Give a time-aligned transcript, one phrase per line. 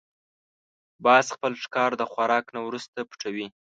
[1.05, 3.47] باز خپل ښکار د خوراک نه وروسته پټوي